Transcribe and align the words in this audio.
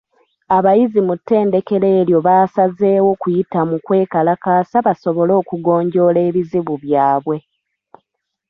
Abayizi 0.57 0.99
mu 1.07 1.13
ttendekero 1.19 1.87
eryo 1.99 2.17
baasazeewo 2.27 3.11
kuyita 3.21 3.59
mu 3.69 3.77
kwekalakaasa 3.85 4.77
basobole 4.87 5.33
okugonjoola 5.41 6.19
ebizibu 6.29 6.73
byabwe. 6.83 7.37